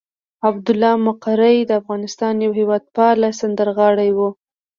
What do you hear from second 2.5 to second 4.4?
هېواد پاله سندرغاړی وو.